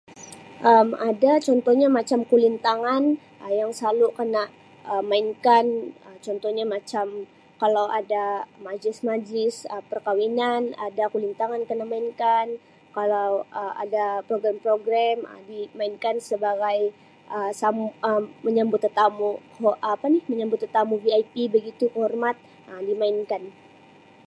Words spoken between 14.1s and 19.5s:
Um program-program dimainkan Um sebagai sam Um menyambut tetamu